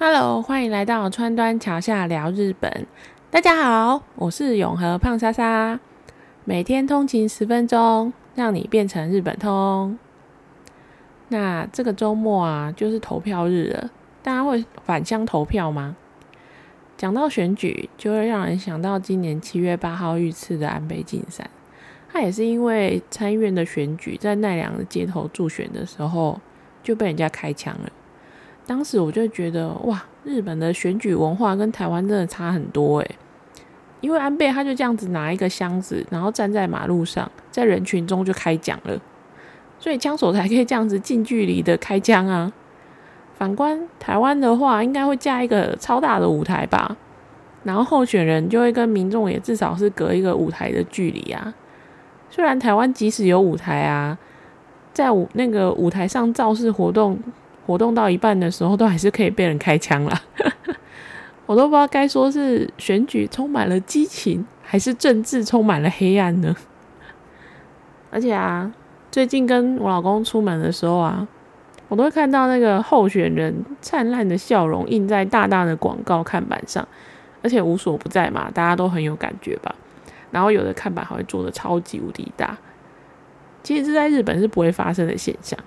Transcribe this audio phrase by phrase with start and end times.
[0.00, 2.86] Hello，欢迎来到川端桥下聊日本。
[3.32, 5.80] 大家好，我是永和胖莎莎。
[6.44, 9.98] 每天通勤十分钟，让你变成日本通。
[11.30, 13.90] 那这个周末啊，就是投票日了，
[14.22, 15.96] 大家会返乡投票吗？
[16.96, 21.50] 讲到选举，就会让人想到今年七月八号遇刺的安倍晋三。
[22.08, 26.40] 他也是因为参议院的选举，在奈良的街头助选的时候，
[26.84, 27.90] 就被人家开枪了。
[28.68, 33.16] 当时我就觉得，哇，日本的选举文化跟台湾真的差很多诶。
[34.02, 39.00] 因为安倍他就这样子拿一个箱子，然后站在马路上，在人群中就开讲了，
[39.78, 42.52] 所以枪手才可以这样子近距离的开枪啊。
[43.38, 46.94] 反观台湾的话，应该会架一个超大的舞台吧，
[47.64, 51.54] 然后候选人就会跟民众也至少是隔一个舞台的距离啊。
[52.28, 54.18] 虽然台湾即使有舞台啊，
[54.92, 57.18] 在舞那个舞台上造势活动。
[57.68, 60.22] 活动到一半的时候，都还是可以被人开枪了。
[61.44, 66.56] 我都不知道该说是选举充满了激情，还是政治充满了黑暗呢？
[68.10, 68.72] 而且啊，
[69.10, 71.28] 最近跟我老公出门的时候啊，
[71.88, 76.88] 我都会看到那个候选人灿烂的笑容印在大大的广告看板上，
[77.42, 79.74] 而且无所不在嘛，大家都很有感觉吧。
[80.30, 82.56] 然后有的看板还会做的超级无敌大，
[83.62, 85.58] 其实这在日本是不会发生的现象。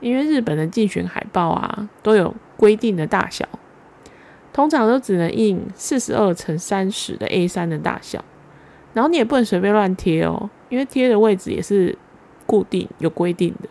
[0.00, 3.46] 因为日本的竞选海报啊都有规定的大小，
[4.52, 8.24] 通常都只能印四十二乘三十的 A 三的大小，
[8.94, 11.96] 然后你也不能随便乱贴哦，因为贴的位置也是
[12.46, 13.68] 固定有规定的。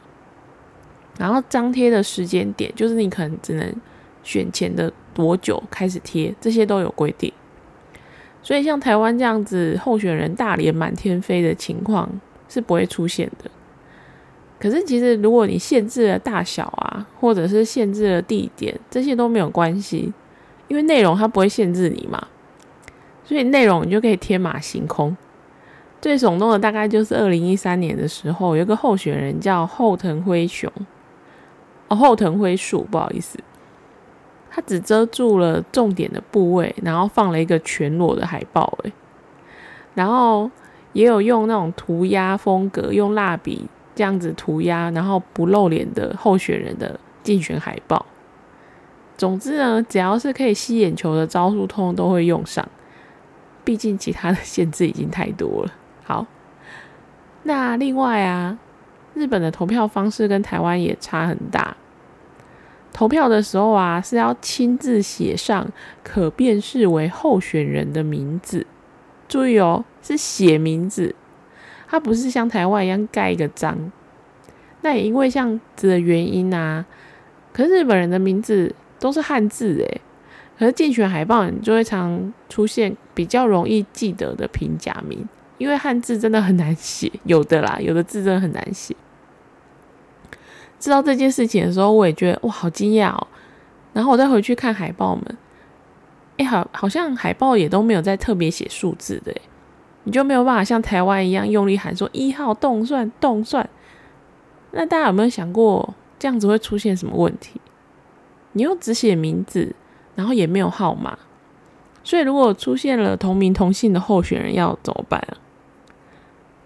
[1.17, 3.75] 然后张贴的时间点，就是你可能只能
[4.23, 7.33] 选前的多久开始贴，这些都有规定。
[8.41, 12.09] 所以像台湾这样子候选人大连满天飞的情况
[12.47, 13.51] 是不会出现的。
[14.59, 20.11] 可是，其实如果你限制了大小啊，或者是限制了地点，这些都没有关系，
[20.67, 22.27] 因为内容它不会限制你嘛，
[23.23, 25.15] 所以内容你就可以天马行空。
[26.01, 30.69] 最耸动的大概就是二零一三年的时候，有个候选人叫后藤辉雄，
[31.87, 33.39] 哦，后藤辉树，不好意思，
[34.49, 38.91] 他只遮住了重点的部位，然后放了一个全裸的海报，诶，
[39.93, 40.51] 然后
[40.91, 43.69] 也有用那种涂鸦风格，用蜡笔。
[43.99, 48.05] 这样子涂鸦，然后不露脸的候选人的竞选海报。
[49.17, 52.65] 总之呢，只要是可以吸眼球的招数，通通都会用上。
[53.65, 55.73] 毕竟其他的限制已经太多了。
[56.05, 56.25] 好，
[57.43, 58.57] 那另外啊，
[59.15, 61.75] 日本的投票方式跟台湾也差很大。
[62.93, 65.67] 投票的时候啊，是要亲自写上
[66.05, 68.65] 可辨识为候选人的名字。
[69.27, 71.13] 注意哦，是写名字。
[71.89, 73.91] 它不是像台湾一样盖一个章，
[74.81, 76.85] 那也因为这样子的原因啊。
[77.51, 80.01] 可是日本人的名字都是汉字诶，
[80.57, 85.27] 可是竞选海报你就会常出现比较容易记得的平假名，
[85.57, 88.95] 因为汉字真的很难写，有的啦，有的字真的很难写。
[90.79, 93.27] 知道这件事情的时候，我也觉得哇，好惊讶哦。
[93.91, 95.37] 然后我再回去看海报们，
[96.37, 99.41] 哎，好，好像海报也都没有在特别写数字的诶。
[100.09, 103.69] 你就没有办法像台湾一样用力喊说一号动算动算，
[104.71, 107.61] 那大家有没有想过这样子会出现什么问题？
[108.53, 109.75] 你又只写名字，
[110.15, 111.15] 然后也没有号码，
[112.03, 115.37] 所以如果出现了同名同姓的候选人要怎么办啊？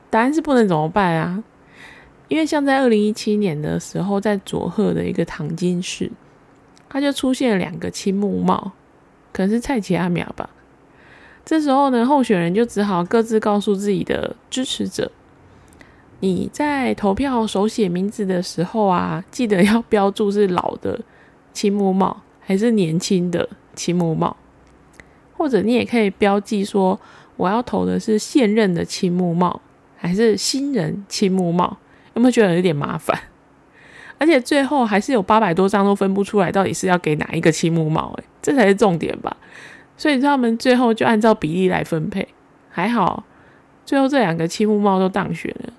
[0.10, 1.44] 答案是不能怎么办啊？
[2.30, 6.10] 因为像在二零一七年的时候，在佐贺的一个唐津市，
[6.88, 8.72] 它就出现了两个青木茂，
[9.34, 10.50] 可能是蔡奇阿苗吧。
[11.46, 15.12] 这时候呢，候选人就只好各自告诉自己的支持者
[16.22, 21.02] ：“你在投票手写名字的时候啊，记得要标注是老的
[21.52, 24.38] 青木茂还是年轻的青木茂，
[25.36, 26.98] 或者你也可以标记说
[27.36, 29.62] 我要投的是现任的青木茂
[29.98, 31.78] 还是新人青木茂。
[32.14, 33.20] 有没有觉得有点麻烦？
[34.18, 38.14] 而且最后还是有八百多张都分不出来，到底是要给哪一个青木茂？
[38.18, 39.36] 诶，这才是重点吧。”
[39.96, 42.28] 所以他们最后就按照比例来分配，
[42.70, 43.24] 还好，
[43.86, 45.74] 最后这两个青木茂都当选了，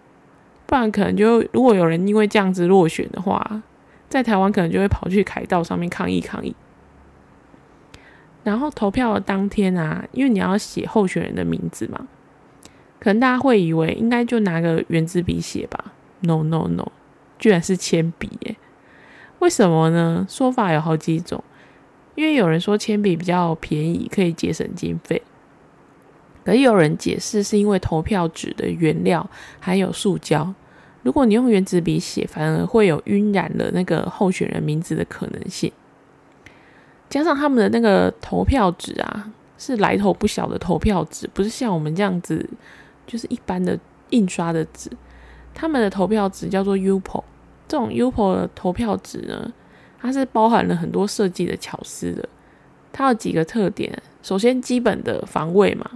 [0.66, 3.62] 不然可能就如果有人因为这样子落选的话，
[4.08, 6.54] 在台湾可能就会跑去凯道上面抗议抗议。
[8.44, 12.06] 然后投票的当天啊，因为你要写候选人的名字嘛，
[13.00, 16.92] 可能大家会以为应该就拿个圆珠笔写吧？No No No，
[17.38, 18.56] 居然是铅笔耶！
[19.38, 20.26] 为什么呢？
[20.28, 21.42] 说法有好几种。
[22.14, 25.22] 因为有人说铅笔比较便宜，可以节省经费，
[26.44, 29.28] 可有人解释是因为投票纸的原料
[29.60, 30.54] 含有塑胶，
[31.02, 35.72] 如果你用原子笔写，反而会有晕染了那个候选人名字的可能性。
[37.10, 42.48] 加上他们的那个投票纸啊，是来头不小的投票纸，不是像我们这样子，
[43.06, 43.78] 就是一般的
[44.10, 44.90] 印刷的纸。
[45.54, 47.22] 他们的投票纸叫做 UPO，
[47.68, 49.52] 这种 UPO 的投票纸呢，
[50.04, 52.28] 它是包含了很多设计的巧思的。
[52.92, 53.90] 它有几个特点，
[54.22, 55.92] 首先基本的防卫嘛，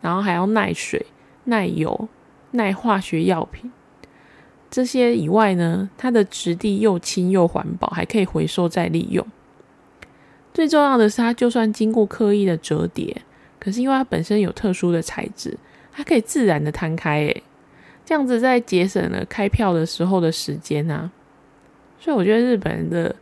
[0.00, 1.04] 然后还要耐水、
[1.44, 2.08] 耐油、
[2.52, 3.72] 耐化学药品。
[4.70, 9.26] 这些以外呢，它的质地又轻又环保，还可以回收再利用。
[10.54, 13.20] 最重要的是，它就算经过刻意的折叠，
[13.58, 15.58] 可是因为它本身有特殊的材质，
[15.90, 17.42] 它可以自然的摊开，诶，
[18.04, 21.10] 这样子在节省了开票的时候的时间啊。
[21.98, 23.14] 所以我觉得日本人的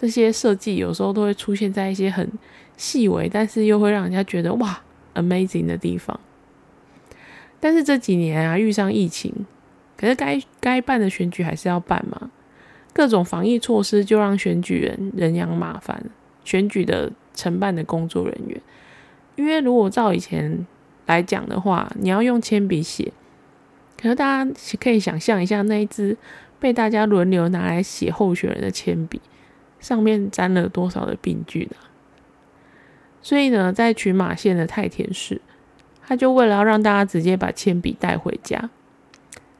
[0.00, 2.26] 这些设计有时候都会出现在一些很
[2.78, 4.80] 细微，但是又会让人家觉得哇
[5.14, 6.18] ，amazing 的地方。
[7.60, 9.30] 但是这几年啊，遇上疫情。
[9.98, 12.30] 可是该该办的选举还是要办嘛，
[12.94, 16.02] 各种防疫措施就让选举人人仰马翻，
[16.42, 18.58] 选举的承办的工作人员，
[19.36, 20.66] 因为如果照以前
[21.04, 23.12] 来讲的话，你要用铅笔写，
[24.00, 24.50] 可是大家
[24.80, 26.16] 可以想象一下那一支
[26.58, 29.20] 被大家轮流拿来写候选人的铅笔，
[29.80, 31.90] 上面沾了多少的病菌啊！
[33.20, 35.40] 所以呢，在群马县的太田市，
[36.06, 38.70] 他就为了要让大家直接把铅笔带回家。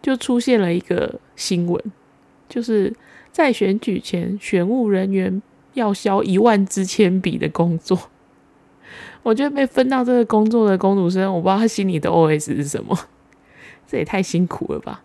[0.03, 1.79] 就出现了一个新闻，
[2.49, 2.95] 就是
[3.31, 5.43] 在选举前，选务人员
[5.75, 7.99] 要销一万支铅笔的工作。
[9.23, 12.99] 我觉得被分到这个工作的工读生，我不知道他心里的 OS 是什么。
[13.87, 15.03] 这也太辛苦了吧？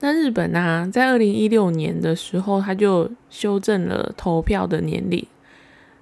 [0.00, 5.26] 那日本呢，在二零一六年的时候，他就修正了投票的年龄，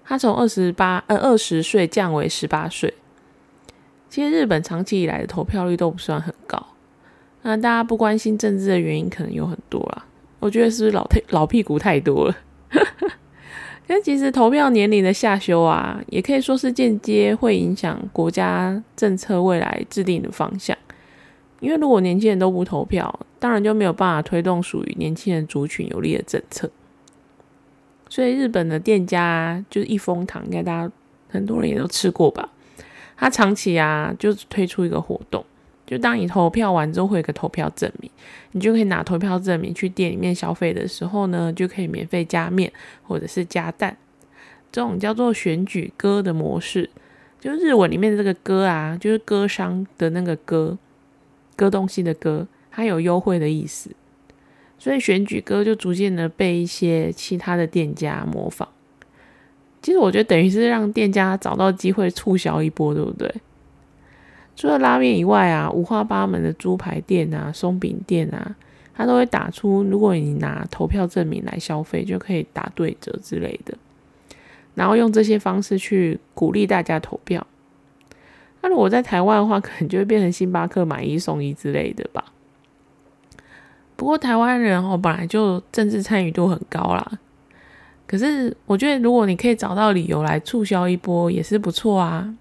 [0.05, 2.93] 他从二十八呃二十岁降为十八岁。
[4.11, 6.67] 其实日本长期以来的投票率都不算很高。
[7.43, 10.05] 那大家不关心政治的原因可能有很多啦，
[10.41, 12.37] 我觉得是不是老太老屁股太多了？
[13.87, 20.77] 但其实投票年龄的下修啊，也可以说是间接会影响国家政策未来制定的方向。
[21.65, 26.71] 因为如果年轻人都不投票，当然就没有办法推动属于年轻人族群有利的政策。
[28.11, 30.93] 所以日本的店家就是益丰堂，应该大家
[31.29, 32.49] 很多人也都吃过吧？
[33.17, 35.45] 他长期啊就推出一个活动。
[35.87, 38.11] 就当你投票完之后，会有个投票证明，
[38.53, 42.73] 你就可以拿投票证明去店里面消费的时候呢，就可以免费加面
[43.03, 43.97] 或者是加蛋。
[44.73, 46.89] 这种叫做选举歌的模式，
[47.39, 50.77] 就日文里面的这个歌啊，就是歌商的那个歌，
[51.57, 53.91] 割东西的歌，它有优惠的意思，
[54.79, 58.69] 所以选举歌就逐渐的被一些其他的店家模仿。
[59.83, 63.33] 其实我觉得等于是让店家找到机会促销一波，对不对？
[64.57, 68.55] 除了拉面以外啊，五花八门的猪排店啊、松饼店啊，
[68.95, 73.77] 它都会打出，如果你拿投票证明来消费，就可以打对折之类的。
[74.75, 77.47] 然后用这些方式去鼓励大家投票。
[78.65, 82.25] 那如果在台湾的话，可能就会变成星巴克买一送一之类的吧。
[83.95, 87.19] 不过台湾人哦，本来就政治参与度很高啦。
[88.07, 92.35] 可是我觉得，如果你可以找到理由来促销一波，也是不错啊。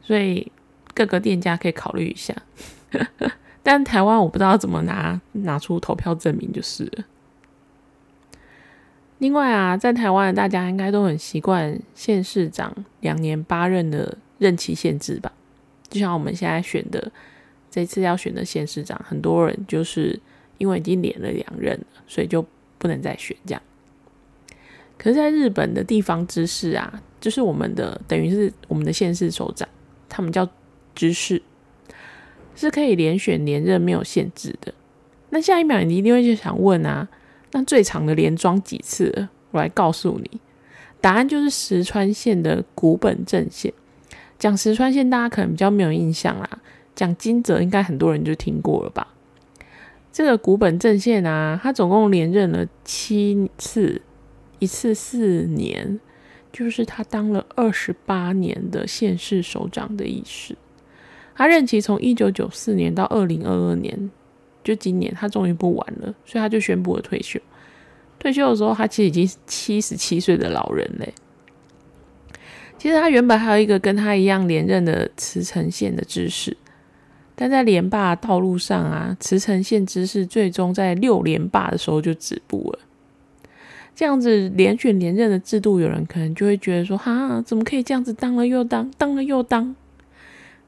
[0.00, 0.50] 所以。
[0.94, 2.34] 各个店家可以考虑一下，
[3.62, 7.04] 但台湾我不知道怎么拿拿出投票证明就是了。
[9.18, 15.32] 另外啊，在台湾的大家应该都很习惯县市长两年八任的任期限制吧？
[15.90, 17.10] 就像我们现在选的
[17.70, 20.18] 这次要选的县市长，很多人就是
[20.58, 22.44] 因为已经连了两任了，所以就
[22.78, 23.62] 不能再选这样。
[24.96, 29.68] 可是，在日本的地方知事啊，就是我们的等于是我们的县市首长，
[30.08, 30.48] 他们叫。
[30.94, 31.40] 知识
[32.56, 34.74] 是可以连选连任，没有限制的。
[35.30, 37.08] 那下一秒你一定会就想问啊，
[37.52, 39.28] 那最长的连庄几次？
[39.52, 40.40] 我来告诉你，
[41.00, 43.72] 答案就是石川县的古本镇县。
[44.38, 46.48] 讲石川县，大家可能比较没有印象啦。
[46.94, 49.14] 讲金泽，应该很多人就听过了吧？
[50.12, 54.00] 这个古本镇县啊，他总共连任了七次，
[54.58, 56.00] 一次四年，
[56.52, 60.56] 就是他当了二十八年的县市首长的意思。
[61.36, 64.10] 他任期从一九九四年到二零二二年，
[64.64, 67.38] 就今年他终于不玩了，所以他就宣布了退休。
[68.18, 71.14] 退休的时候，他其实已经七十七岁的老人嘞。
[72.78, 76.56] 其实他原本还有一个跟他一样连任的慈城县的知识，
[77.34, 82.78] 但在连霸道路上啊，慈城县知事最终在六连霸的时候就止步了。
[83.96, 89.74] 这样子连选连任的制度，有人可能就会觉得说：哈，怎么可以这样子当了又当，当了又当？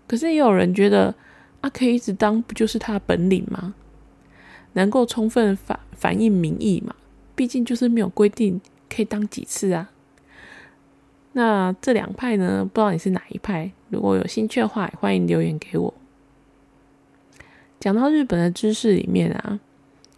[0.09, 1.15] 可是也有人觉得，
[1.61, 3.75] 啊，可以一直当，不就是他的本领吗？
[4.73, 6.93] 能够充分反反映民意嘛？
[7.37, 9.91] 毕竟就是没有规定可以当几次啊？
[11.33, 13.71] 那这两派呢，不知道你是哪一派？
[13.89, 15.95] 如果有兴趣的话，欢迎留言给我。
[17.79, 19.59] 讲到日本的知识里面啊，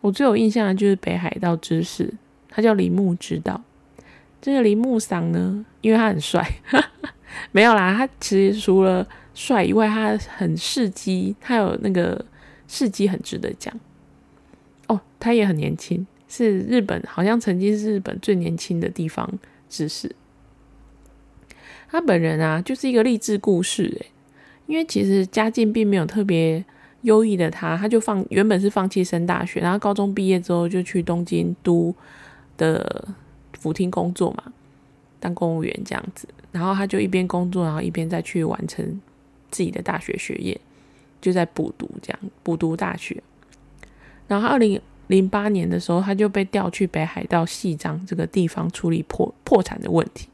[0.00, 2.12] 我最有印象的就是北海道知识，
[2.48, 3.62] 他叫铃木知道。
[4.40, 6.44] 这个铃木桑呢，因为他很帅，
[7.52, 12.24] 没有啦，他其实除了帅以外，他很事迹，他有那个
[12.66, 13.72] 事迹很值得讲。
[14.88, 19.30] 哦，他也很年轻，是日本好像曾经是日本最年轻的地方
[19.68, 20.14] 知识。
[21.92, 24.06] 他本人啊，就是一个励志故事诶，
[24.66, 26.64] 因为其实家境并没有特别。
[27.02, 31.92] 优异的他，他就放原本是放弃升大学，然后高中毕业之后就去东京都
[32.56, 33.08] 的
[33.58, 34.52] 府厅工作嘛，
[35.18, 36.28] 当公务员这样子。
[36.52, 39.00] 然后他就一边工作，然后一边再去完成
[39.50, 40.56] 自己的大学学业，
[41.20, 43.20] 就在补读这样补读大学。
[44.28, 50.28] 然后二零零八年的时候，他就被调去北海道细章这个地方处理破破产的问题。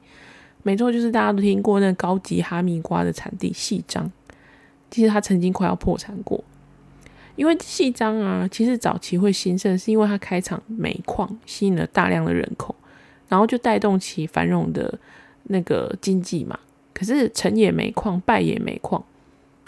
[0.68, 4.12] 没错，就是大家都听过那高级哈密瓜的产地细章，
[4.90, 6.44] 其实他曾经快要破产过。
[7.37, 12.75] 因为细章啊，其实早期会兴盛，是因为它开采煤矿，吸引了大量的人口，
[13.28, 14.98] 然后就带动起繁荣的
[15.44, 16.58] 那个经济嘛。
[16.92, 19.02] 可是成也煤矿，败也煤矿，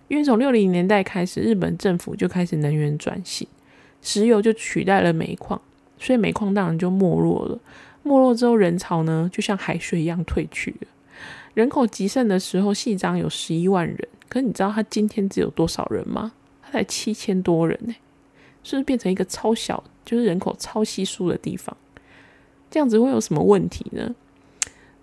[0.08, 3.48] 因为从六零年代开始，日本政府就开始能源转型，
[4.02, 5.58] 石油就取代了煤矿，
[5.98, 7.58] 所以煤矿当然就没落了。
[8.02, 10.88] 没落之后，人潮呢就像海水一样退去了。
[11.54, 16.32] 人口极盛的时候，细章有十一万人，可你知道他今天只有多少人吗？
[16.62, 17.94] 他才七千多人呢，
[18.62, 21.76] 是不是变成一个超小，就是人口超稀疏的地方？
[22.70, 24.14] 这样子会有什么问题呢？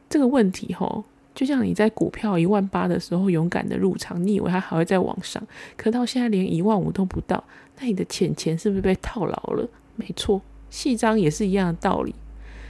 [0.09, 1.03] 这个问题吼，
[1.35, 7.43] 就像你在股票一万八的时候勇敢的入场，你以为它还会再往上，可到现在连一万五都不到，
[7.77, 9.67] 那你的钱钱是不是被套牢了？
[9.97, 12.15] 没错，细章也是一样的道理。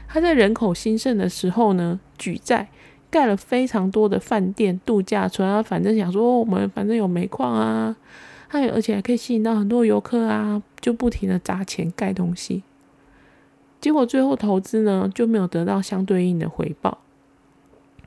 [0.08, 2.70] 他在人口兴盛的时候呢，举债
[3.10, 7.96] 盖了非常多的饭店、度假村啊，反正想说我们反正有煤矿啊。
[8.50, 12.64] 还有，而且还可以吸引到很多游客啊，就不停的砸钱盖东西，
[13.82, 16.98] 结果最后投资呢就没有得到相对应的回报，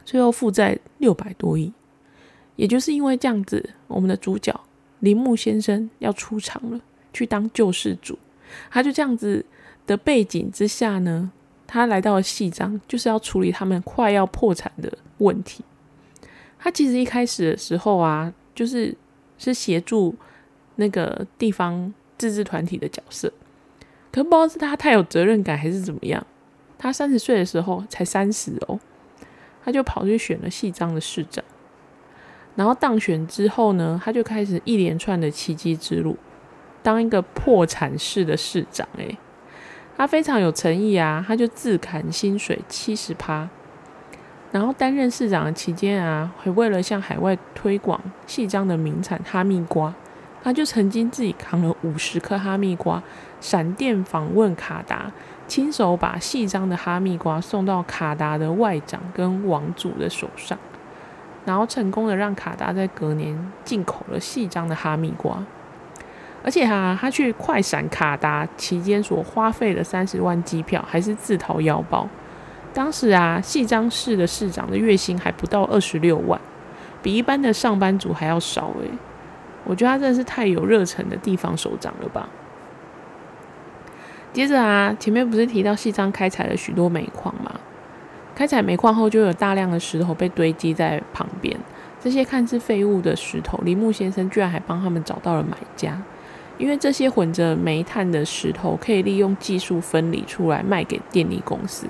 [0.03, 1.75] 最后负债六百多亿。
[2.57, 4.59] 也就是因为这样子，我们的主角
[5.01, 6.81] 铃木先生要出场了，
[7.13, 8.19] 去当救世主。
[8.71, 9.45] 他就这样子
[9.87, 11.31] 的背景之下呢，
[11.71, 15.65] 他来到了细章，就是要处理他们快要破产的问题。
[16.59, 18.97] 他其实一开始的时候啊，就是
[19.39, 20.15] 是协助。
[20.77, 23.31] 那个地方自治团体的角色，
[24.11, 26.27] 可不知道是他太有责任感还是怎么样。
[26.79, 28.81] 他三十岁的时候才三十哦，
[29.63, 31.45] 他就跑去选了细章的市长，
[32.55, 36.17] 然后当选之后呢，他就开始一连串的奇迹之路，
[36.83, 38.89] 当一个破产市的市长。
[38.97, 39.19] 诶，
[40.01, 43.47] 他非常有诚意啊，他就自砍薪水七十趴，
[44.51, 49.95] 然后担任市长的期间啊，还为了向海外推广细章的名产哈密瓜。
[50.43, 53.03] 他就曾经自己扛了五十颗哈密瓜，
[53.43, 55.13] 闪电访问卡达，
[55.47, 60.59] 亲手把细张的哈密瓜送到卡达的外长跟王主的手上，
[61.45, 65.45] 然后成功的让卡达在隔年进口了细张的哈密瓜，
[66.43, 72.09] 而且哈，他去快闪卡达期间所花费的三十万机票，还是自掏腰包。
[72.73, 76.41] 当时啊，细张市的市长的月薪还不到二十六万，
[77.03, 78.91] 比一般的上班族还要少诶。
[79.65, 82.29] 我觉得他真的是太有热忱的地方首长了吧。
[84.33, 87.61] 接着啊，前面不是提到西章开采了许多煤矿吗？
[88.35, 91.55] 开采煤矿后，就有大量的石头被堆积在旁边。
[92.01, 96.01] 这些看似废物的石头，铃木先生居然还帮他们找到了买家。
[96.61, 101.87] 因为这些混着煤炭的石头可以利用技术分离出来卖给电力公司，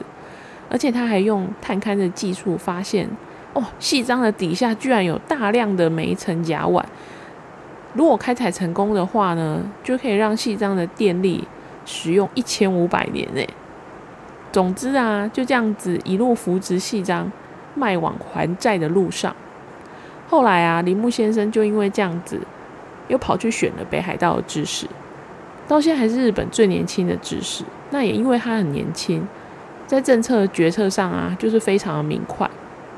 [0.70, 3.10] 而且他还用探勘的技术发现，
[3.52, 6.80] 哦，细章的底下居然有大量的煤层甲烷。
[7.94, 11.42] 如果开采成功的话呢，就可以让细章的电力
[11.84, 13.48] 使用一千五百年诶。
[14.52, 17.30] 总之啊，就这样子一路扶植细章，
[17.74, 19.34] 卖往还债的路上。
[20.28, 22.40] 后来啊，铃木先生就因为这样子，
[23.10, 24.86] 又跑去选了北海道的知识，
[25.68, 27.64] 到现在还是日本最年轻的知识。
[27.90, 29.26] 那也因为他很年轻，
[29.86, 32.48] 在政策决策上啊，就是非常的明快，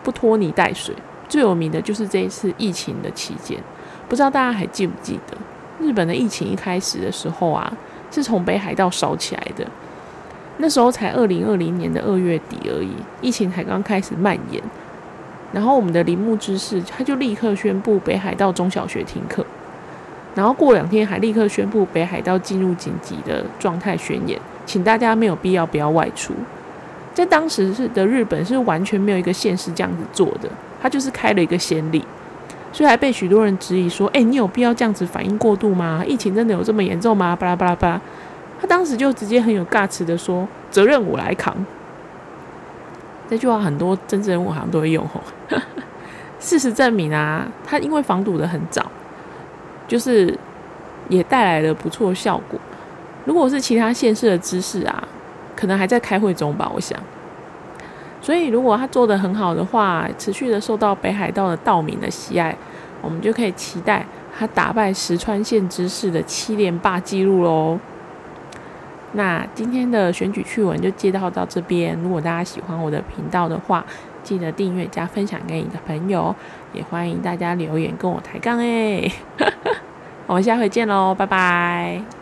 [0.02, 0.94] 不拖泥带水。
[1.28, 3.58] 最有名的就是这一次疫情的期间。
[4.06, 5.34] 不知道大家还记不记得，
[5.80, 7.72] 日本的疫情一开始的时候啊，
[8.10, 9.66] 是从北海道烧起来的。
[10.58, 12.92] 那时候才二零二零年的二月底而已，
[13.22, 14.62] 疫情才刚开始蔓延。
[15.52, 19.44] 然后我们的铃木知事他就立刻宣布北海道中小学停课，
[20.34, 26.32] 然后过两天还立刻宣布北海道进入紧急的状态宣言，请大家没有必要不要外出。
[27.12, 30.48] 在当时是的日本是完全没有一个县市这样子做的，
[30.80, 32.02] 他就是开了一个先例，
[32.72, 36.02] 所以还被许多人质疑说：“哎，你有必要这样子反应过度吗？
[36.06, 38.00] 疫情真的有这么严重吗？”巴拉巴拉巴拉，
[38.58, 41.54] 他当时就直接很有尬词的说：“责任我来扛。”
[43.28, 45.20] 这句话很多政治人物好像都会用吼。
[46.40, 48.90] 事实证明啊，他因为防堵的很早，
[49.88, 50.36] 就是
[51.08, 52.58] 也带来了不错效果。
[53.24, 55.06] 如果是其他县市的知识啊，
[55.54, 56.98] 可能还在开会中吧，我想。
[58.20, 62.56] 所以如果他做的很好的话，持续的受到北海道的道民的喜爱，
[63.00, 64.06] 我们就可以期待
[64.38, 67.78] 他打败石川县知事的七连霸记录喽。
[69.12, 71.98] 那今天的选举趣闻就介绍到这边。
[72.00, 73.84] 如果大家喜欢我的频道的话，
[74.22, 76.34] 记得订阅加分享给你的朋友，
[76.72, 79.10] 也欢迎大家留言跟我抬杠哎。
[80.26, 82.21] 我们下回见喽，拜拜。